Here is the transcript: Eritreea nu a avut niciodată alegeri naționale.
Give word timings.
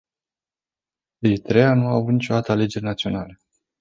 Eritreea 1.21 1.73
nu 1.73 1.87
a 1.87 1.93
avut 1.93 2.11
niciodată 2.13 2.51
alegeri 2.51 2.83
naționale. 2.85 3.39